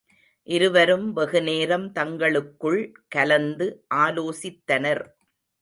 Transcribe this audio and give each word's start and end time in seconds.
இருவரும் 0.47 1.05
வெகுநேரம் 1.13 1.85
தங்களுக்குள் 1.91 2.81
கலந்து 3.07 3.67
ஆலோசித்தனர். 3.95 5.03